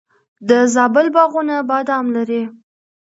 د 0.49 0.51
زابل 0.73 1.07
باغونه 1.15 1.55
بادام 1.69 2.05
لري. 2.15 2.41